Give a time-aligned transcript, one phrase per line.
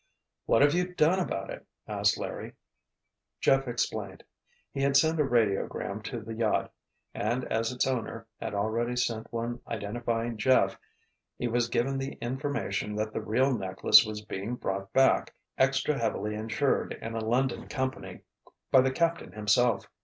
[0.47, 2.53] "What have you done about it?" asked Larry.
[3.39, 4.23] Jeff explained.
[4.71, 6.73] He had sent a radiogram to the yacht,
[7.13, 10.75] and as its owner had already sent one identifying Jeff,
[11.37, 16.33] he was given the information that the real necklace was being brought back, extra heavily
[16.33, 18.21] insured in a London company,
[18.71, 19.87] by the captain himself.